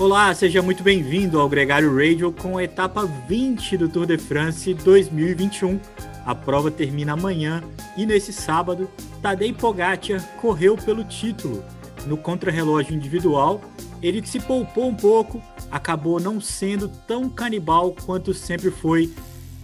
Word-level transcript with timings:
Olá, 0.00 0.32
seja 0.32 0.62
muito 0.62 0.80
bem-vindo 0.80 1.40
ao 1.40 1.48
Gregário 1.48 1.92
Radio 1.92 2.30
com 2.30 2.56
a 2.56 2.62
etapa 2.62 3.04
20 3.04 3.76
do 3.76 3.88
Tour 3.88 4.06
de 4.06 4.16
France 4.16 4.72
2021. 4.72 5.80
A 6.24 6.36
prova 6.36 6.70
termina 6.70 7.14
amanhã 7.14 7.64
e 7.96 8.06
nesse 8.06 8.32
sábado, 8.32 8.88
Tadej 9.20 9.54
Pogacar 9.54 10.22
correu 10.40 10.76
pelo 10.76 11.02
título. 11.02 11.64
No 12.06 12.16
contrarrelógio 12.16 12.94
individual, 12.94 13.60
ele 14.00 14.24
se 14.24 14.38
poupou 14.38 14.86
um 14.86 14.94
pouco, 14.94 15.42
acabou 15.68 16.20
não 16.20 16.40
sendo 16.40 16.88
tão 17.08 17.28
canibal 17.28 17.92
quanto 17.92 18.32
sempre 18.32 18.70
foi, 18.70 19.12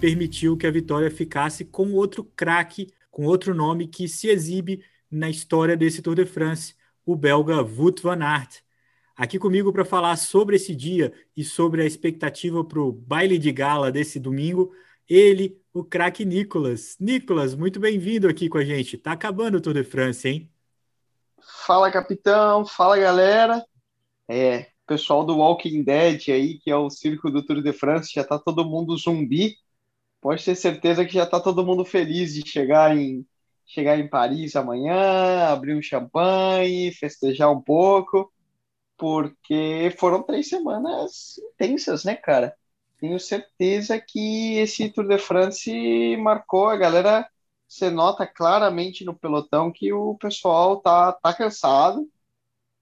permitiu 0.00 0.56
que 0.56 0.66
a 0.66 0.70
vitória 0.72 1.12
ficasse 1.12 1.64
com 1.64 1.92
outro 1.92 2.24
craque, 2.34 2.92
com 3.08 3.24
outro 3.24 3.54
nome 3.54 3.86
que 3.86 4.08
se 4.08 4.26
exibe 4.26 4.82
na 5.08 5.30
história 5.30 5.76
desse 5.76 6.02
Tour 6.02 6.16
de 6.16 6.26
France, 6.26 6.74
o 7.06 7.14
belga 7.14 7.62
Wout 7.62 8.02
van 8.02 8.20
Aert. 8.20 8.64
Aqui 9.16 9.38
comigo 9.38 9.72
para 9.72 9.84
falar 9.84 10.16
sobre 10.16 10.56
esse 10.56 10.74
dia 10.74 11.12
e 11.36 11.44
sobre 11.44 11.82
a 11.82 11.86
expectativa 11.86 12.64
para 12.64 12.80
o 12.80 12.90
baile 12.90 13.38
de 13.38 13.52
gala 13.52 13.92
desse 13.92 14.18
domingo, 14.18 14.74
ele, 15.08 15.56
o 15.72 15.84
craque 15.84 16.24
Nicolas. 16.24 16.96
Nicolas, 16.98 17.54
muito 17.54 17.78
bem-vindo 17.78 18.28
aqui 18.28 18.48
com 18.48 18.58
a 18.58 18.64
gente. 18.64 18.98
Tá 18.98 19.12
acabando 19.12 19.58
o 19.58 19.60
Tour 19.60 19.72
de 19.72 19.84
France, 19.84 20.28
hein? 20.28 20.50
Fala, 21.64 21.92
capitão. 21.92 22.66
Fala, 22.66 22.98
galera. 22.98 23.64
É, 24.28 24.66
pessoal 24.84 25.24
do 25.24 25.36
Walking 25.36 25.84
Dead 25.84 26.30
aí, 26.30 26.58
que 26.58 26.68
é 26.68 26.76
o 26.76 26.90
circo 26.90 27.30
do 27.30 27.44
Tour 27.46 27.62
de 27.62 27.72
France, 27.72 28.10
já 28.12 28.24
tá 28.24 28.36
todo 28.36 28.64
mundo 28.64 28.96
zumbi. 28.96 29.54
Pode 30.20 30.44
ter 30.44 30.56
certeza 30.56 31.04
que 31.04 31.14
já 31.14 31.24
tá 31.24 31.38
todo 31.38 31.64
mundo 31.64 31.84
feliz 31.84 32.34
de 32.34 32.44
chegar 32.44 32.96
em 32.96 33.24
chegar 33.66 33.98
em 33.98 34.08
Paris 34.08 34.56
amanhã, 34.56 35.46
abrir 35.46 35.74
um 35.74 35.80
champanhe, 35.80 36.92
festejar 36.92 37.50
um 37.50 37.62
pouco 37.62 38.33
porque 38.96 39.94
foram 39.98 40.22
três 40.22 40.48
semanas 40.48 41.38
intensas, 41.54 42.04
né, 42.04 42.14
cara? 42.16 42.56
Tenho 42.98 43.18
certeza 43.20 44.00
que 44.00 44.58
esse 44.58 44.88
Tour 44.90 45.06
de 45.06 45.18
France 45.18 46.16
marcou 46.18 46.68
a 46.68 46.76
galera. 46.76 47.28
Você 47.68 47.90
nota 47.90 48.26
claramente 48.26 49.04
no 49.04 49.14
pelotão 49.14 49.72
que 49.72 49.92
o 49.92 50.16
pessoal 50.16 50.80
tá, 50.80 51.12
tá 51.12 51.34
cansado 51.34 52.08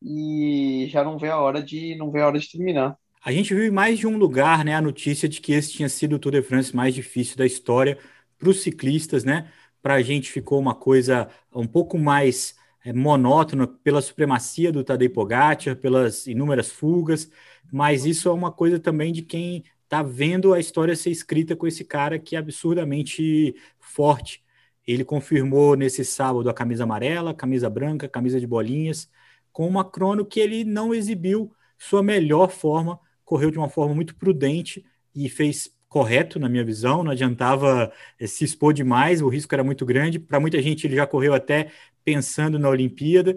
e 0.03 0.87
já 0.91 1.05
não 1.05 1.19
vê 1.19 1.29
a 1.29 1.39
hora 1.39 1.63
de 1.63 1.95
não 1.97 2.11
vê 2.11 2.21
a 2.21 2.27
hora 2.27 2.39
de 2.39 2.51
terminar. 2.51 2.99
A 3.25 3.31
gente 3.33 3.55
viu 3.55 3.65
em 3.65 3.71
mais 3.71 3.99
de 3.99 4.07
um 4.07 4.17
lugar, 4.17 4.65
né, 4.65 4.75
a 4.75 4.81
notícia 4.81 5.29
de 5.29 5.41
que 5.41 5.53
esse 5.53 5.73
tinha 5.73 5.89
sido 5.89 6.17
o 6.17 6.19
Tour 6.19 6.33
de 6.33 6.43
France 6.43 6.75
mais 6.75 6.95
difícil 6.95 7.37
da 7.37 7.47
história 7.47 7.99
para 8.37 8.49
os 8.49 8.63
ciclistas, 8.63 9.23
né? 9.25 9.51
Para 9.81 9.95
a 9.95 10.03
gente 10.03 10.31
ficou 10.31 10.59
uma 10.59 10.75
coisa 10.75 11.29
um 11.53 11.67
pouco 11.67 11.99
mais 11.99 12.57
é, 12.84 12.92
monótono 12.92 13.66
pela 13.66 14.00
supremacia 14.02 14.72
do 14.72 14.84
Tadej 14.84 15.08
Pogacar, 15.08 15.77
pelas 15.77 16.27
inúmeras 16.27 16.70
fugas, 16.70 17.30
mas 17.72 18.05
isso 18.05 18.28
é 18.28 18.33
uma 18.33 18.52
coisa 18.52 18.78
também 18.78 19.12
de 19.12 19.22
quem 19.22 19.64
está 19.84 20.02
vendo 20.02 20.55
a 20.55 20.61
história 20.61 20.97
ser 20.97 21.10
escrita 21.10 21.55
com 21.55 21.66
esse 21.66 21.84
cara 21.84 22.19
que 22.19 22.34
é 22.34 22.38
absurdamente 22.38 23.55
forte. 23.78 24.42
Ele 24.86 25.05
confirmou 25.05 25.77
nesse 25.77 26.05
sábado 26.05 26.48
a 26.48 26.55
camisa 26.55 26.84
amarela, 26.84 27.34
camisa 27.34 27.70
branca, 27.70 28.08
camisa 28.08 28.41
de 28.41 28.47
bolinhas, 28.47 29.08
com 29.53 29.69
uma 29.69 29.84
crono 29.84 30.25
que 30.25 30.41
ele 30.41 30.64
não 30.64 30.94
exibiu 30.94 31.53
sua 31.78 32.03
melhor 32.03 32.50
forma, 32.50 32.98
correu 33.25 33.50
de 33.50 33.58
uma 33.58 33.69
forma 33.69 33.94
muito 33.94 34.16
prudente 34.16 34.84
e 35.14 35.28
fez 35.28 35.70
correto, 35.93 36.39
na 36.41 36.48
minha 36.48 36.65
visão, 36.65 37.05
não 37.05 37.12
adiantava 37.12 37.93
eh, 38.19 38.27
se 38.27 38.45
expor 38.45 38.73
demais, 38.73 39.21
o 39.21 39.29
risco 39.29 39.55
era 39.55 39.62
muito 39.62 39.85
grande. 39.85 40.19
Para 40.19 40.41
muita 40.41 40.61
gente, 40.62 40.87
ele 40.87 40.97
já 40.97 41.07
correu 41.07 41.34
até 41.34 41.71
pensando 42.03 42.59
na 42.59 42.71
Olimpíada. 42.71 43.37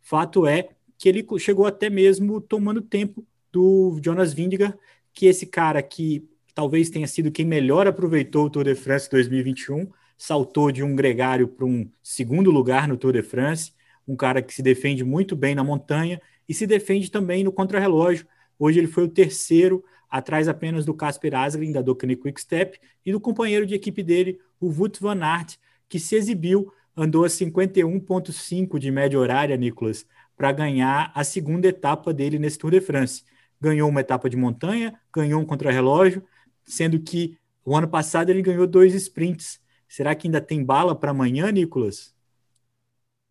Fato 0.00 0.46
é 0.46 0.68
que 0.96 1.08
ele 1.08 1.26
chegou 1.40 1.66
até 1.66 1.90
mesmo 1.90 2.40
tomando 2.40 2.80
tempo 2.80 3.26
do 3.52 3.98
Jonas 4.04 4.32
Vingegaard, 4.32 4.78
que 5.12 5.26
esse 5.26 5.46
cara 5.46 5.82
que 5.82 6.28
talvez 6.54 6.90
tenha 6.90 7.08
sido 7.08 7.32
quem 7.32 7.44
melhor 7.44 7.88
aproveitou 7.88 8.46
o 8.46 8.50
Tour 8.50 8.64
de 8.64 8.76
France 8.76 9.10
2021, 9.10 9.90
saltou 10.16 10.70
de 10.70 10.84
um 10.84 10.94
gregário 10.94 11.48
para 11.48 11.66
um 11.66 11.90
segundo 12.04 12.52
lugar 12.52 12.86
no 12.86 12.96
Tour 12.96 13.14
de 13.14 13.22
France, 13.22 13.72
um 14.06 14.14
cara 14.14 14.40
que 14.40 14.54
se 14.54 14.62
defende 14.62 15.02
muito 15.02 15.34
bem 15.34 15.56
na 15.56 15.64
montanha 15.64 16.22
e 16.48 16.54
se 16.54 16.68
defende 16.68 17.10
também 17.10 17.42
no 17.42 17.50
contrarrelógio. 17.50 18.28
Hoje 18.56 18.78
ele 18.78 18.86
foi 18.86 19.02
o 19.04 19.08
terceiro 19.08 19.84
atrás 20.16 20.48
apenas 20.48 20.84
do 20.84 20.94
Casper 20.94 21.34
Asgreen, 21.34 21.72
da 21.72 21.82
Docane 21.82 22.16
Quickstep, 22.16 22.78
e 23.04 23.12
do 23.12 23.20
companheiro 23.20 23.66
de 23.66 23.74
equipe 23.74 24.02
dele, 24.02 24.38
o 24.60 24.68
Wout 24.68 25.00
van 25.00 25.22
Aert, 25.22 25.56
que 25.88 25.98
se 25.98 26.16
exibiu, 26.16 26.72
andou 26.96 27.24
a 27.24 27.28
51,5 27.30 28.78
de 28.78 28.90
média 28.90 29.18
horária, 29.18 29.56
Nicolas, 29.56 30.06
para 30.36 30.52
ganhar 30.52 31.12
a 31.14 31.24
segunda 31.24 31.68
etapa 31.68 32.12
dele 32.12 32.38
nesse 32.38 32.58
Tour 32.58 32.70
de 32.70 32.80
France. 32.80 33.24
Ganhou 33.60 33.88
uma 33.88 34.00
etapa 34.00 34.28
de 34.28 34.36
montanha, 34.36 34.98
ganhou 35.14 35.40
um 35.40 35.46
contrarrelógio, 35.46 36.22
sendo 36.64 37.00
que 37.00 37.38
o 37.64 37.76
ano 37.76 37.88
passado 37.88 38.30
ele 38.30 38.42
ganhou 38.42 38.66
dois 38.66 38.94
sprints. 38.94 39.60
Será 39.88 40.14
que 40.14 40.26
ainda 40.26 40.40
tem 40.40 40.64
bala 40.64 40.94
para 40.94 41.10
amanhã, 41.10 41.50
Nicolas? 41.50 42.14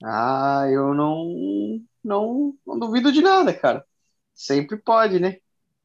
Ah, 0.03 0.65
eu 0.69 0.93
não, 0.93 1.81
não, 2.03 2.57
não 2.65 2.79
duvido 2.79 3.11
de 3.11 3.21
nada, 3.21 3.53
cara. 3.57 3.85
Sempre 4.33 4.77
pode, 4.77 5.19
né? 5.19 5.39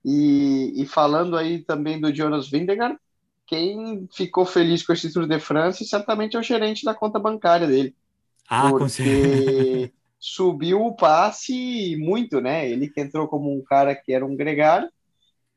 E, 0.04 0.82
e 0.82 0.86
falando 0.86 1.36
aí 1.36 1.62
também 1.62 2.00
do 2.00 2.14
Jonas 2.14 2.48
Vingegaard, 2.48 2.98
quem 3.46 4.08
ficou 4.12 4.46
feliz 4.46 4.86
com 4.86 4.92
esse 4.92 5.12
Tour 5.12 5.26
de 5.26 5.40
France 5.40 5.84
certamente 5.84 6.36
é 6.36 6.40
o 6.40 6.42
gerente 6.42 6.84
da 6.84 6.94
conta 6.94 7.18
bancária 7.18 7.66
dele. 7.66 7.94
Ah, 8.48 8.70
porque 8.70 9.92
subiu 10.18 10.82
o 10.86 10.94
passe 10.94 11.96
muito, 11.98 12.40
né? 12.40 12.68
Ele 12.70 12.88
que 12.88 13.00
entrou 13.00 13.26
como 13.28 13.52
um 13.52 13.62
cara 13.62 13.94
que 13.94 14.12
era 14.12 14.24
um 14.24 14.36
gregário 14.36 14.88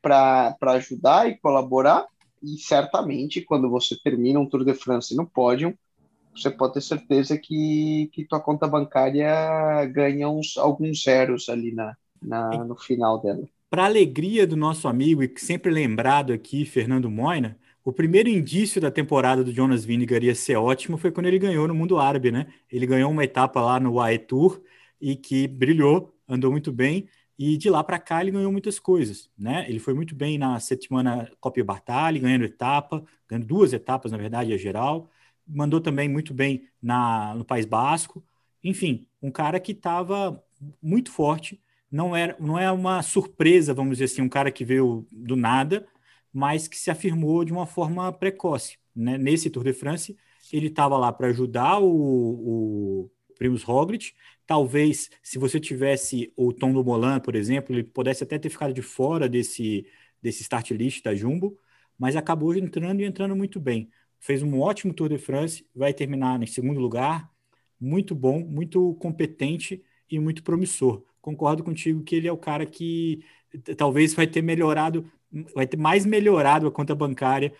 para 0.02 0.56
ajudar 0.72 1.28
e 1.28 1.38
colaborar, 1.38 2.06
e 2.42 2.58
certamente 2.58 3.40
quando 3.40 3.70
você 3.70 3.96
termina 3.96 4.38
um 4.38 4.46
Tour 4.46 4.64
de 4.64 4.74
France 4.74 5.16
no 5.16 5.26
pódio, 5.26 5.76
você 6.34 6.50
pode 6.50 6.74
ter 6.74 6.80
certeza 6.82 7.38
que, 7.38 8.10
que 8.12 8.24
tua 8.24 8.40
conta 8.40 8.66
bancária 8.66 9.86
ganha 9.86 10.28
uns, 10.28 10.56
alguns 10.58 11.02
zeros 11.02 11.48
ali 11.48 11.72
na, 11.72 11.96
na, 12.20 12.64
no 12.64 12.76
final 12.76 13.20
dela. 13.20 13.48
Para 13.74 13.86
alegria 13.86 14.46
do 14.46 14.54
nosso 14.54 14.86
amigo 14.86 15.20
e 15.20 15.32
sempre 15.36 15.68
lembrado 15.68 16.32
aqui, 16.32 16.64
Fernando 16.64 17.10
Moina, 17.10 17.58
o 17.84 17.92
primeiro 17.92 18.28
indício 18.28 18.80
da 18.80 18.88
temporada 18.88 19.42
do 19.42 19.50
Jonas 19.50 19.84
Vingegaard 19.84 20.26
ia 20.26 20.34
ser 20.36 20.54
ótimo 20.54 20.96
foi 20.96 21.10
quando 21.10 21.26
ele 21.26 21.40
ganhou 21.40 21.66
no 21.66 21.74
mundo 21.74 21.98
árabe, 21.98 22.30
né? 22.30 22.46
Ele 22.70 22.86
ganhou 22.86 23.10
uma 23.10 23.24
etapa 23.24 23.60
lá 23.60 23.80
no 23.80 23.94
UAE 23.94 24.18
Tour 24.18 24.62
e 25.00 25.16
que 25.16 25.48
brilhou, 25.48 26.16
andou 26.28 26.52
muito 26.52 26.70
bem 26.70 27.08
e 27.36 27.56
de 27.56 27.68
lá 27.68 27.82
para 27.82 27.98
cá 27.98 28.20
ele 28.20 28.30
ganhou 28.30 28.52
muitas 28.52 28.78
coisas, 28.78 29.28
né? 29.36 29.66
Ele 29.68 29.80
foi 29.80 29.92
muito 29.92 30.14
bem 30.14 30.38
na 30.38 30.60
Settimana 30.60 31.28
Copia 31.40 31.64
Bartali, 31.64 32.20
ganhando 32.20 32.44
etapa, 32.44 33.04
ganhando 33.28 33.46
duas 33.48 33.72
etapas, 33.72 34.12
na 34.12 34.18
verdade, 34.18 34.52
a 34.52 34.56
geral. 34.56 35.10
Mandou 35.44 35.80
também 35.80 36.08
muito 36.08 36.32
bem 36.32 36.68
na, 36.80 37.34
no 37.34 37.44
País 37.44 37.66
Basco. 37.66 38.24
Enfim, 38.62 39.04
um 39.20 39.32
cara 39.32 39.58
que 39.58 39.72
estava 39.72 40.40
muito 40.80 41.10
forte 41.10 41.60
não, 41.90 42.14
era, 42.14 42.36
não 42.40 42.58
é 42.58 42.70
uma 42.70 43.02
surpresa, 43.02 43.74
vamos 43.74 43.98
dizer 43.98 44.04
assim, 44.04 44.22
um 44.22 44.28
cara 44.28 44.50
que 44.50 44.64
veio 44.64 45.06
do 45.12 45.36
nada, 45.36 45.86
mas 46.32 46.66
que 46.66 46.76
se 46.76 46.90
afirmou 46.90 47.44
de 47.44 47.52
uma 47.52 47.66
forma 47.66 48.12
precoce. 48.12 48.78
Né? 48.94 49.16
Nesse 49.16 49.48
Tour 49.50 49.62
de 49.64 49.72
France, 49.72 50.16
ele 50.52 50.66
estava 50.66 50.96
lá 50.96 51.12
para 51.12 51.28
ajudar 51.28 51.78
o, 51.78 51.86
o 51.86 53.10
Primus 53.38 53.62
Roglic. 53.62 54.12
Talvez, 54.46 55.10
se 55.22 55.38
você 55.38 55.60
tivesse 55.60 56.32
o 56.36 56.52
Tom 56.52 56.72
Dumoulin, 56.72 57.20
por 57.20 57.34
exemplo, 57.34 57.74
ele 57.74 57.84
pudesse 57.84 58.24
até 58.24 58.38
ter 58.38 58.50
ficado 58.50 58.72
de 58.74 58.82
fora 58.82 59.28
desse, 59.28 59.86
desse 60.20 60.42
start 60.42 60.72
list 60.72 61.02
da 61.02 61.14
Jumbo, 61.14 61.56
mas 61.98 62.16
acabou 62.16 62.54
entrando 62.56 63.00
e 63.00 63.04
entrando 63.04 63.36
muito 63.36 63.60
bem. 63.60 63.88
Fez 64.18 64.42
um 64.42 64.60
ótimo 64.60 64.92
Tour 64.92 65.08
de 65.08 65.18
France, 65.18 65.66
vai 65.74 65.94
terminar 65.94 66.42
em 66.42 66.46
segundo 66.46 66.80
lugar, 66.80 67.30
muito 67.80 68.14
bom, 68.14 68.40
muito 68.40 68.94
competente 68.94 69.82
e 70.10 70.18
muito 70.18 70.42
promissor 70.42 71.04
concordo 71.24 71.64
contigo 71.64 72.04
que 72.04 72.14
ele 72.14 72.28
é 72.28 72.32
o 72.32 72.36
cara 72.36 72.66
que 72.66 73.24
talvez 73.78 74.12
vai 74.12 74.26
ter 74.26 74.42
melhorado, 74.42 75.10
vai 75.54 75.66
ter 75.66 75.78
mais 75.78 76.04
melhorado 76.04 76.66
a 76.66 76.70
conta 76.70 76.94
bancária 76.94 77.50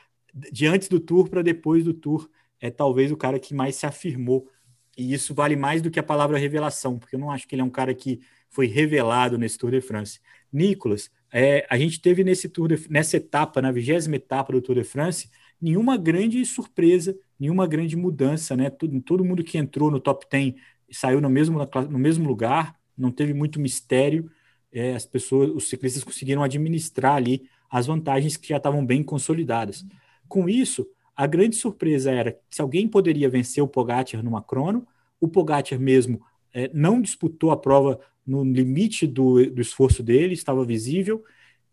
de 0.53 0.67
antes 0.67 0.87
do 0.87 1.01
tour 1.01 1.31
para 1.31 1.41
depois 1.41 1.83
do 1.83 1.95
tour. 1.95 2.29
É 2.61 2.71
talvez 2.71 3.11
o 3.11 3.17
cara 3.17 3.39
que 3.39 3.55
mais 3.55 3.77
se 3.77 3.87
afirmou. 3.87 4.51
E 4.99 5.15
isso 5.15 5.35
vale 5.35 5.57
mais 5.57 5.81
do 5.81 5.91
que 5.91 5.99
a 5.99 6.03
palavra 6.03 6.37
revelação, 6.37 6.99
porque 6.99 7.17
eu 7.17 7.19
não 7.19 7.31
acho 7.31 7.49
que 7.49 7.55
ele 7.55 7.63
é 7.63 7.65
um 7.65 7.71
cara 7.71 7.95
que 7.95 8.21
foi 8.51 8.67
revelado 8.67 9.39
nesse 9.39 9.57
Tour 9.57 9.71
de 9.71 9.81
France. 9.81 10.21
Nicolas, 10.53 11.11
é, 11.33 11.67
a 11.69 11.79
gente 11.79 12.01
teve 12.01 12.23
nesse 12.23 12.49
tour 12.49 12.69
de, 12.69 12.89
nessa 12.89 13.17
etapa, 13.17 13.61
na 13.61 13.73
vigésima 13.73 14.17
etapa 14.17 14.53
do 14.53 14.63
Tour 14.63 14.77
de 14.77 14.85
France, 14.85 15.29
nenhuma 15.61 15.97
grande 15.97 16.45
surpresa, 16.45 17.17
nenhuma 17.41 17.67
grande 17.67 17.97
mudança, 17.97 18.57
né? 18.57 18.71
Todo, 18.71 19.01
todo 19.01 19.25
mundo 19.25 19.43
que 19.43 19.59
entrou 19.59 19.91
no 19.91 19.99
top 19.99 20.27
10 20.31 20.55
saiu 20.93 21.21
no 21.21 21.29
mesmo, 21.29 21.59
no 21.91 21.99
mesmo 21.99 22.29
lugar, 22.29 22.79
não 22.97 23.11
teve 23.11 23.35
muito 23.35 23.61
mistério. 23.61 24.31
É, 24.73 24.95
as 24.95 25.07
pessoas, 25.07 25.51
os 25.51 25.69
ciclistas 25.69 26.03
conseguiram 26.03 26.43
administrar 26.43 27.17
ali 27.17 27.49
as 27.71 27.87
vantagens 27.87 28.37
que 28.37 28.49
já 28.49 28.57
estavam 28.57 28.85
bem 28.85 29.03
consolidadas. 29.03 29.85
Com 30.29 30.49
isso, 30.49 30.87
a 31.17 31.27
grande 31.27 31.57
surpresa 31.57 32.11
era 32.11 32.39
se 32.51 32.61
alguém 32.61 32.89
poderia 32.89 33.29
vencer 33.29 33.63
o 33.63 33.69
Pogacar 33.69 34.23
numa 34.23 34.43
crono, 34.43 34.87
o 35.21 35.29
Pogacar 35.29 35.79
mesmo 35.79 36.21
é, 36.53 36.71
não 36.73 37.01
disputou 37.01 37.51
a 37.51 37.57
prova 37.57 38.01
no 38.27 38.45
limite 38.45 39.07
do, 39.07 39.45
do 39.51 39.61
esforço 39.61 40.03
dele, 40.03 40.35
estava 40.35 40.65
visível, 40.65 41.23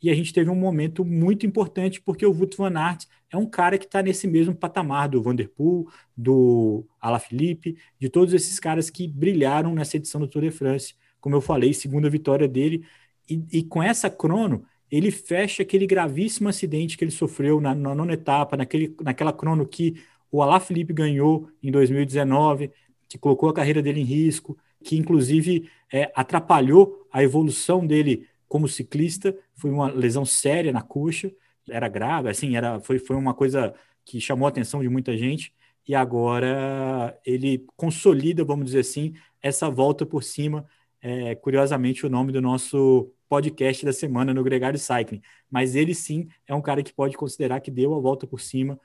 e 0.01 0.09
a 0.09 0.15
gente 0.15 0.33
teve 0.33 0.49
um 0.49 0.55
momento 0.55 1.05
muito 1.05 1.45
importante, 1.45 2.01
porque 2.01 2.25
o 2.25 2.31
Wout 2.31 2.57
van 2.57 2.75
Aert 2.75 3.05
é 3.29 3.37
um 3.37 3.45
cara 3.45 3.77
que 3.77 3.85
está 3.85 4.01
nesse 4.01 4.27
mesmo 4.27 4.55
patamar 4.55 5.07
do 5.07 5.21
Vanderpool, 5.21 5.87
do 6.17 6.85
Alaphilippe, 6.99 7.77
de 7.99 8.09
todos 8.09 8.33
esses 8.33 8.59
caras 8.59 8.89
que 8.89 9.07
brilharam 9.07 9.75
nessa 9.75 9.97
edição 9.97 10.19
do 10.19 10.27
Tour 10.27 10.41
de 10.41 10.51
France. 10.51 10.95
Como 11.21 11.35
eu 11.35 11.41
falei, 11.41 11.73
segunda 11.73 12.09
vitória 12.09 12.47
dele, 12.47 12.83
e, 13.29 13.41
e 13.51 13.63
com 13.63 13.81
essa 13.81 14.09
crono, 14.09 14.65
ele 14.91 15.09
fecha 15.09 15.63
aquele 15.63 15.87
gravíssimo 15.87 16.49
acidente 16.49 16.97
que 16.97 17.03
ele 17.03 17.11
sofreu 17.11 17.61
na, 17.61 17.73
na 17.73 17.95
nona 17.95 18.13
etapa, 18.13 18.57
naquele, 18.57 18.93
naquela 19.01 19.31
crono 19.31 19.65
que 19.65 19.95
o 20.29 20.41
Alaphilippe 20.41 20.91
ganhou 20.91 21.49
em 21.63 21.71
2019, 21.71 22.71
que 23.07 23.17
colocou 23.17 23.49
a 23.49 23.53
carreira 23.53 23.81
dele 23.81 24.01
em 24.01 24.05
risco, 24.05 24.57
que 24.83 24.97
inclusive 24.97 25.69
é, 25.91 26.11
atrapalhou 26.15 27.07
a 27.11 27.23
evolução 27.23 27.85
dele 27.85 28.27
como 28.47 28.67
ciclista, 28.67 29.33
foi 29.55 29.71
uma 29.71 29.89
lesão 29.89 30.25
séria 30.25 30.71
na 30.71 30.81
coxa, 30.81 31.31
era 31.69 31.87
grave, 31.87 32.29
assim, 32.29 32.55
era, 32.55 32.79
foi, 32.81 32.99
foi 32.99 33.15
uma 33.15 33.33
coisa 33.33 33.73
que 34.03 34.19
chamou 34.19 34.45
a 34.45 34.49
atenção 34.49 34.81
de 34.81 34.89
muita 34.89 35.15
gente, 35.15 35.53
e 35.87 35.95
agora 35.95 37.17
ele 37.25 37.65
consolida, 37.75 38.43
vamos 38.43 38.65
dizer 38.65 38.79
assim, 38.79 39.13
essa 39.41 39.69
volta 39.69 40.05
por 40.05 40.23
cima, 40.23 40.65
é, 41.01 41.35
curiosamente 41.35 42.05
o 42.05 42.09
nome 42.09 42.31
do 42.31 42.41
nosso 42.41 43.11
podcast 43.27 43.85
da 43.85 43.93
semana 43.93 44.33
no 44.33 44.43
Gregário 44.43 44.79
Cycling, 44.79 45.21
mas 45.49 45.75
ele 45.75 45.95
sim 45.95 46.27
é 46.47 46.53
um 46.53 46.61
cara 46.61 46.83
que 46.83 46.93
pode 46.93 47.17
considerar 47.17 47.61
que 47.61 47.71
deu 47.71 47.93
a 47.95 47.99
volta 47.99 48.27
por 48.27 48.41
cima 48.41 48.79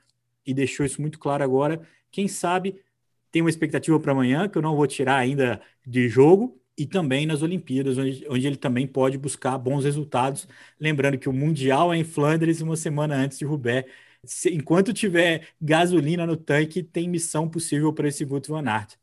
e 0.45 0.53
deixou 0.53 0.85
isso 0.85 1.01
muito 1.01 1.19
claro 1.19 1.43
agora, 1.43 1.81
quem 2.11 2.27
sabe 2.27 2.81
tem 3.31 3.41
uma 3.41 3.49
expectativa 3.49 3.99
para 3.99 4.13
amanhã, 4.13 4.47
que 4.47 4.57
eu 4.57 4.61
não 4.61 4.75
vou 4.75 4.87
tirar 4.87 5.17
ainda 5.17 5.61
de 5.85 6.07
jogo, 6.07 6.59
e 6.77 6.85
também 6.85 7.25
nas 7.25 7.41
Olimpíadas, 7.41 7.97
onde, 7.97 8.25
onde 8.29 8.47
ele 8.47 8.55
também 8.55 8.85
pode 8.85 9.17
buscar 9.17 9.57
bons 9.57 9.83
resultados. 9.83 10.47
Lembrando 10.79 11.17
que 11.17 11.27
o 11.27 11.33
Mundial 11.33 11.91
é 11.93 11.97
em 11.97 12.03
Flandres 12.03 12.61
uma 12.61 12.75
semana 12.75 13.15
antes 13.15 13.39
de. 13.39 13.47
Se, 14.23 14.53
enquanto 14.53 14.93
tiver 14.93 15.47
gasolina 15.61 16.25
no 16.25 16.37
tanque, 16.37 16.83
tem 16.83 17.09
missão 17.09 17.49
possível 17.49 17.91
para 17.93 18.07
esse 18.07 18.23
Wout 18.25 18.49
van 18.49 18.67
Aert. 18.69 18.95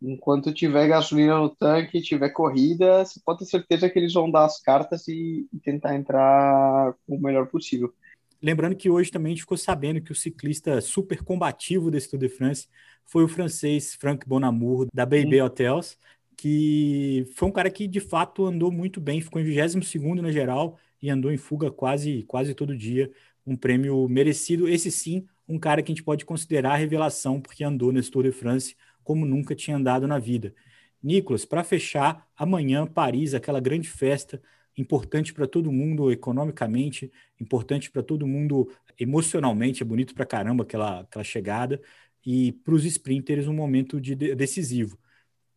Enquanto 0.00 0.54
tiver 0.54 0.86
gasolina 0.86 1.38
no 1.38 1.48
tanque, 1.48 2.00
tiver 2.00 2.28
corrida, 2.28 3.04
você 3.04 3.20
pode 3.24 3.40
ter 3.40 3.46
certeza 3.46 3.90
que 3.90 3.98
eles 3.98 4.12
vão 4.12 4.30
dar 4.30 4.44
as 4.44 4.60
cartas 4.60 5.08
e, 5.08 5.48
e 5.52 5.58
tentar 5.58 5.96
entrar 5.96 6.94
o 7.06 7.18
melhor 7.18 7.46
possível. 7.48 7.92
Lembrando 8.40 8.76
que 8.76 8.88
hoje 8.88 9.10
também 9.10 9.32
a 9.32 9.34
gente 9.34 9.42
ficou 9.42 9.56
sabendo 9.56 10.00
que 10.00 10.12
o 10.12 10.14
ciclista 10.14 10.80
super 10.80 11.24
combativo 11.24 11.90
desse 11.90 12.08
Tour 12.08 12.20
de 12.20 12.28
France 12.28 12.68
foi 13.04 13.24
o 13.24 13.28
francês 13.28 13.94
Frank 13.94 14.26
Bonamour, 14.28 14.86
da 14.94 15.04
Baby 15.04 15.40
Hotels, 15.40 15.98
que 16.36 17.26
foi 17.34 17.48
um 17.48 17.52
cara 17.52 17.68
que 17.68 17.88
de 17.88 17.98
fato 17.98 18.46
andou 18.46 18.70
muito 18.70 19.00
bem, 19.00 19.20
ficou 19.20 19.42
em 19.42 19.44
22 19.44 20.22
na 20.22 20.30
geral 20.30 20.78
e 21.02 21.10
andou 21.10 21.32
em 21.32 21.36
fuga 21.36 21.68
quase, 21.70 22.22
quase 22.28 22.54
todo 22.54 22.76
dia. 22.76 23.10
Um 23.44 23.56
prêmio 23.56 24.08
merecido. 24.08 24.68
Esse 24.68 24.90
sim, 24.92 25.26
um 25.48 25.58
cara 25.58 25.82
que 25.82 25.90
a 25.90 25.94
gente 25.94 26.04
pode 26.04 26.24
considerar 26.24 26.76
revelação, 26.76 27.40
porque 27.40 27.64
andou 27.64 27.90
nesse 27.90 28.10
Tour 28.10 28.22
de 28.22 28.30
France 28.30 28.76
como 29.08 29.24
nunca 29.24 29.54
tinha 29.54 29.74
andado 29.74 30.06
na 30.06 30.18
vida. 30.18 30.54
Nicolas, 31.02 31.46
para 31.46 31.64
fechar, 31.64 32.28
amanhã, 32.36 32.86
Paris, 32.86 33.32
aquela 33.32 33.58
grande 33.58 33.88
festa 33.88 34.38
importante 34.76 35.32
para 35.32 35.46
todo 35.46 35.72
mundo 35.72 36.12
economicamente, 36.12 37.10
importante 37.40 37.90
para 37.90 38.02
todo 38.02 38.26
mundo 38.26 38.70
emocionalmente, 39.00 39.82
é 39.82 39.86
bonito 39.86 40.14
para 40.14 40.26
caramba 40.26 40.62
aquela, 40.62 41.00
aquela 41.00 41.24
chegada, 41.24 41.80
e 42.22 42.52
para 42.52 42.74
os 42.74 42.84
sprinters 42.84 43.48
um 43.48 43.54
momento 43.54 43.98
de, 43.98 44.14
decisivo. 44.14 44.98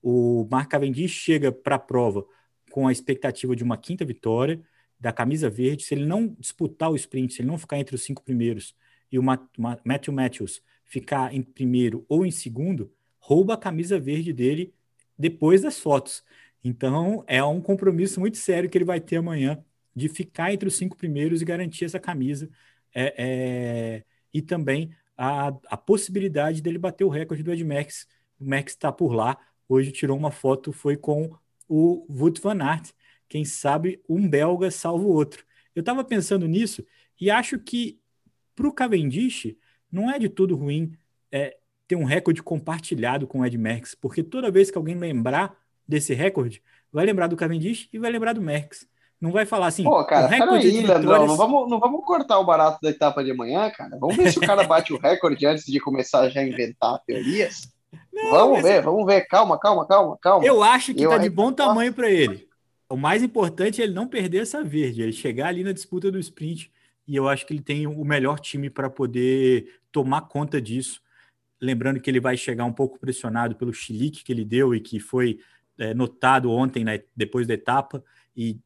O 0.02 0.48
Mark 0.50 0.72
Cavendish 0.72 1.12
chega 1.12 1.52
para 1.52 1.76
a 1.76 1.80
prova 1.80 2.26
com 2.72 2.88
a 2.88 2.92
expectativa 2.94 3.54
de 3.54 3.66
uma 3.66 3.76
quinta 3.76 4.06
vitória 4.06 4.62
da 4.98 5.12
camisa 5.12 5.50
verde. 5.50 5.84
Se 5.84 5.94
ele 5.94 6.06
não 6.06 6.38
disputar 6.40 6.90
o 6.90 6.96
sprint, 6.96 7.34
se 7.34 7.42
ele 7.42 7.50
não 7.50 7.58
ficar 7.58 7.80
entre 7.80 7.96
os 7.96 8.02
cinco 8.02 8.24
primeiros 8.24 8.74
e 9.12 9.20
o 9.20 9.24
Matthew 9.24 10.14
Matthews 10.14 10.62
ficar 10.86 11.36
em 11.36 11.42
primeiro 11.42 12.06
ou 12.08 12.26
em 12.26 12.32
segundo, 12.32 12.90
rouba 13.22 13.54
a 13.54 13.58
camisa 13.58 13.98
verde 13.98 14.34
dele 14.34 14.74
depois 15.18 15.62
das 15.62 15.80
fotos. 15.80 16.24
Então 16.64 17.24
é 17.28 17.42
um 17.44 17.62
compromisso 17.62 18.20
muito 18.20 18.38
sério 18.38 18.70
que 18.70 18.78
ele 18.78 18.86
vai 18.86 19.00
ter 19.00 19.18
amanhã 19.18 19.64
de 19.96 20.10
ficar 20.10 20.54
entre 20.54 20.68
os 20.68 20.76
cinco 20.76 20.98
primeiros 20.98 21.42
e 21.42 21.46
garantir 21.46 21.86
essa 21.86 22.00
camisa. 22.00 22.50
É, 22.94 23.14
é... 23.18 24.04
E 24.34 24.42
também 24.42 24.92
a, 25.18 25.48
a 25.68 25.78
possibilidade 25.78 26.62
dele 26.62 26.78
bater 26.78 27.06
o 27.06 27.10
recorde 27.10 27.44
do 27.44 27.54
Ed 27.54 27.64
Max. 27.64 28.08
O 28.40 28.46
Max 28.46 28.74
está 28.74 28.92
por 28.92 29.14
lá 29.14 29.38
hoje 29.74 29.92
tirou 29.92 30.18
uma 30.18 30.32
foto, 30.32 30.74
foi 30.74 30.98
com 30.98 31.34
o 31.68 32.06
Wout 32.10 32.42
van 32.42 32.62
Aert. 32.62 32.92
Quem 33.30 33.46
sabe 33.46 34.02
um 34.08 34.28
belga 34.28 34.70
salva 34.70 35.06
o 35.06 35.14
outro. 35.14 35.46
Eu 35.74 35.80
estava 35.80 36.04
pensando 36.04 36.48
nisso 36.48 36.86
e 37.20 37.32
acho 37.32 37.58
que 37.58 38.00
para 38.54 38.68
o 38.68 38.74
Cavendish 38.74 39.56
não 39.90 40.12
é 40.12 40.20
de 40.20 40.28
tudo 40.28 40.56
ruim 40.56 40.94
é, 41.32 41.58
ter 41.92 41.98
um 41.98 42.06
recorde 42.06 42.42
compartilhado 42.42 43.28
com 43.28 43.42
o 43.42 43.46
Ed 43.46 43.58
Merckx, 43.58 43.96
porque 43.96 44.24
toda 44.24 44.50
vez 44.50 44.72
que 44.72 44.78
alguém 44.78 44.96
lembrar 44.96 45.58
desse 45.86 46.14
recorde, 46.14 46.64
vai 46.90 47.06
lembrar 47.06 47.28
do 47.28 47.36
Cavendish 47.36 47.90
e 47.92 48.00
vai 48.00 48.10
lembrar 48.10 48.32
do 48.32 48.42
Merckx. 48.42 48.88
Não 49.20 49.30
vai 49.30 49.46
falar 49.46 49.68
assim. 49.68 49.84
Pô, 49.84 50.02
cara, 50.06 50.30
peraí, 50.30 50.72
vitórias... 50.72 51.04
Não 51.04 51.36
vamos, 51.36 51.70
não 51.70 51.82
vamos 51.82 52.06
cortar 52.06 52.40
o 52.40 52.46
barato 52.46 52.80
da 52.82 52.90
etapa 52.90 53.22
de 53.22 53.32
amanhã, 53.32 53.70
cara. 53.72 53.98
Vamos 54.00 54.16
ver 54.16 54.32
se 54.32 54.40
o 54.40 54.42
cara 54.42 54.64
bate 54.64 54.94
o 54.94 54.98
recorde 54.98 55.46
antes 55.46 55.66
de 55.66 55.82
começar 55.82 56.30
já 56.30 56.40
a 56.40 56.48
inventar 56.48 56.98
teorias. 57.06 57.70
Não, 58.14 58.32
vamos 58.32 58.62
ver, 58.64 58.82
vamos 58.82 59.06
ver. 59.06 59.28
Calma, 59.28 59.60
calma, 59.60 59.86
calma, 59.86 60.18
calma. 60.22 60.46
Eu 60.46 60.64
acho 60.64 60.94
que 60.94 61.04
eu 61.04 61.10
tá 61.10 61.18
de 61.18 61.30
bom 61.30 61.52
tamanho 61.52 61.92
para 61.92 62.10
ele. 62.10 62.48
O 62.88 62.96
mais 62.96 63.22
importante 63.22 63.82
é 63.82 63.84
ele 63.84 63.94
não 63.94 64.08
perder 64.08 64.44
essa 64.44 64.64
verde, 64.64 65.02
ele 65.02 65.12
chegar 65.12 65.48
ali 65.48 65.62
na 65.62 65.74
disputa 65.74 66.10
do 66.10 66.18
sprint. 66.20 66.72
E 67.06 67.18
eu 67.18 67.28
acho 67.28 67.46
que 67.46 67.52
ele 67.52 67.62
tem 67.62 67.86
o 67.86 68.06
melhor 68.06 68.40
time 68.40 68.70
para 68.70 68.90
poder 68.90 69.82
tomar 69.92 70.22
conta 70.22 70.62
disso. 70.62 71.02
Lembrando 71.62 72.00
que 72.00 72.10
ele 72.10 72.20
vai 72.20 72.36
chegar 72.36 72.66
um 72.66 72.74
pouco 72.74 73.00
pressionado 73.00 73.56
pelo 73.56 73.74
chilique 73.74 74.24
que 74.24 74.32
ele 74.32 74.44
deu 74.44 74.74
e 74.74 74.80
que 74.80 75.00
foi 75.00 75.40
é, 75.78 75.94
notado 75.94 76.50
ontem, 76.52 76.84
né, 76.84 77.04
depois 77.16 77.48
da 77.48 77.54
etapa, 77.54 78.04
e 78.36 78.60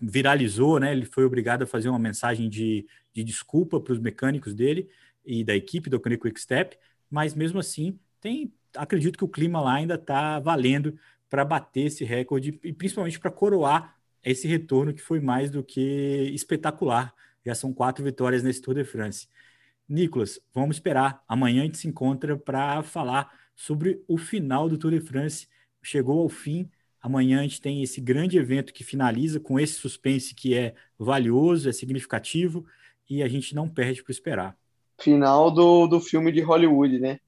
viralizou, 0.00 0.78
né? 0.78 0.92
Ele 0.92 1.06
foi 1.06 1.24
obrigado 1.24 1.62
a 1.62 1.66
fazer 1.66 1.88
uma 1.88 1.98
mensagem 1.98 2.48
de, 2.48 2.86
de 3.12 3.24
desculpa 3.24 3.80
para 3.80 3.92
os 3.92 3.98
mecânicos 3.98 4.54
dele 4.54 4.88
e 5.24 5.42
da 5.42 5.54
equipe 5.54 5.88
do 5.88 5.98
Quick 5.98 6.38
Step, 6.38 6.76
mas 7.10 7.34
mesmo 7.34 7.58
assim 7.58 7.98
tem, 8.20 8.52
acredito 8.76 9.16
que 9.16 9.24
o 9.24 9.28
clima 9.28 9.60
lá 9.60 9.74
ainda 9.74 9.94
está 9.94 10.38
valendo 10.38 10.98
para 11.30 11.44
bater 11.44 11.86
esse 11.86 12.04
recorde 12.04 12.58
e 12.62 12.72
principalmente 12.72 13.18
para 13.18 13.30
coroar 13.30 13.96
esse 14.22 14.46
retorno 14.46 14.92
que 14.92 15.02
foi 15.02 15.20
mais 15.20 15.50
do 15.50 15.62
que 15.62 16.30
espetacular. 16.34 17.14
Já 17.44 17.54
são 17.54 17.72
quatro 17.72 18.04
vitórias 18.04 18.42
nesse 18.42 18.62
Tour 18.62 18.74
de 18.74 18.84
France. 18.84 19.28
Nicolas, 19.88 20.40
vamos 20.52 20.76
esperar. 20.76 21.22
Amanhã 21.28 21.62
a 21.62 21.64
gente 21.64 21.78
se 21.78 21.88
encontra 21.88 22.36
para 22.36 22.82
falar 22.82 23.30
sobre 23.54 24.02
o 24.08 24.16
final 24.16 24.68
do 24.68 24.78
Tour 24.78 24.92
de 24.92 25.00
France. 25.00 25.46
Chegou 25.82 26.20
ao 26.20 26.28
fim. 26.28 26.70
Amanhã 27.00 27.40
a 27.40 27.42
gente 27.42 27.60
tem 27.60 27.82
esse 27.82 28.00
grande 28.00 28.38
evento 28.38 28.72
que 28.72 28.82
finaliza 28.82 29.38
com 29.38 29.60
esse 29.60 29.74
suspense 29.74 30.34
que 30.34 30.54
é 30.54 30.74
valioso, 30.98 31.68
é 31.68 31.72
significativo 31.72 32.64
e 33.08 33.22
a 33.22 33.28
gente 33.28 33.54
não 33.54 33.68
perde 33.68 34.02
para 34.02 34.12
esperar. 34.12 34.56
Final 34.98 35.50
do, 35.50 35.86
do 35.86 36.00
filme 36.00 36.32
de 36.32 36.40
Hollywood, 36.40 36.98
né? 36.98 37.18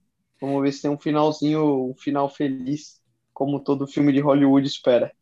Vamos 0.40 0.62
ver 0.62 0.72
se 0.72 0.82
tem 0.82 0.90
um 0.90 0.98
finalzinho, 0.98 1.90
um 1.90 1.94
final 1.94 2.28
feliz, 2.28 3.02
como 3.34 3.60
todo 3.60 3.86
filme 3.86 4.12
de 4.12 4.20
Hollywood 4.20 4.66
espera. 4.66 5.12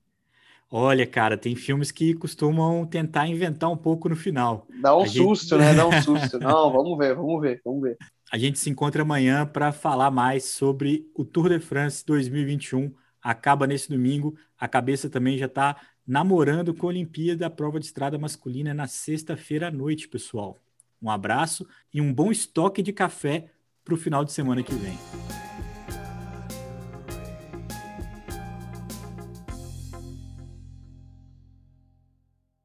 Olha, 0.76 1.06
cara, 1.06 1.38
tem 1.38 1.54
filmes 1.54 1.92
que 1.92 2.14
costumam 2.14 2.84
tentar 2.84 3.28
inventar 3.28 3.70
um 3.70 3.76
pouco 3.76 4.08
no 4.08 4.16
final. 4.16 4.66
Dá 4.82 4.96
um 4.96 5.02
a 5.02 5.06
susto, 5.06 5.56
gente... 5.56 5.60
né? 5.60 5.72
Dá 5.72 5.86
um 5.86 6.02
susto. 6.02 6.36
Não, 6.40 6.72
vamos 6.72 6.98
ver, 6.98 7.14
vamos 7.14 7.40
ver, 7.40 7.62
vamos 7.64 7.82
ver. 7.82 7.96
A 8.32 8.36
gente 8.36 8.58
se 8.58 8.68
encontra 8.68 9.02
amanhã 9.02 9.46
para 9.46 9.70
falar 9.70 10.10
mais 10.10 10.46
sobre 10.46 11.08
o 11.14 11.24
Tour 11.24 11.50
de 11.50 11.60
France 11.60 12.04
2021. 12.04 12.92
Acaba 13.22 13.68
nesse 13.68 13.88
domingo. 13.88 14.34
A 14.58 14.66
cabeça 14.66 15.08
também 15.08 15.38
já 15.38 15.46
está 15.46 15.76
namorando 16.04 16.74
com 16.74 16.86
a 16.86 16.90
Olimpíada, 16.90 17.46
a 17.46 17.50
prova 17.50 17.78
de 17.78 17.86
estrada 17.86 18.18
masculina 18.18 18.74
na 18.74 18.88
sexta-feira 18.88 19.68
à 19.68 19.70
noite, 19.70 20.08
pessoal. 20.08 20.58
Um 21.00 21.08
abraço 21.08 21.64
e 21.92 22.00
um 22.00 22.12
bom 22.12 22.32
estoque 22.32 22.82
de 22.82 22.92
café 22.92 23.48
para 23.84 23.94
o 23.94 23.96
final 23.96 24.24
de 24.24 24.32
semana 24.32 24.60
que 24.60 24.74
vem. 24.74 24.98